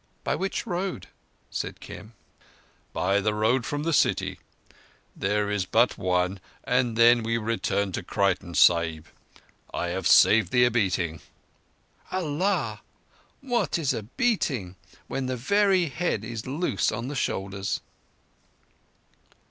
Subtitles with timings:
[0.23, 1.09] "By which road?"
[1.51, 2.13] said Kim.
[2.91, 4.39] "By the road from the city.
[5.15, 9.05] There is but one, and then we return to Creighton Sahib.
[9.71, 11.21] I have saved thee a beating."
[12.11, 12.81] "Allah!
[13.41, 14.75] What is a beating
[15.05, 17.79] when the very head is loose on the shoulders?"